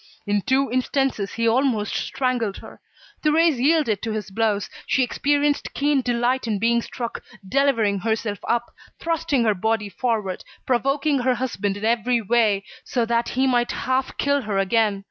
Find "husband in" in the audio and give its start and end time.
11.35-11.85